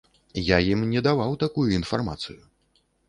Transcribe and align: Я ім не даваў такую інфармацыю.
Я 0.45 0.57
ім 0.69 0.79
не 0.93 1.03
даваў 1.07 1.37
такую 1.45 1.67
інфармацыю. 1.79 2.39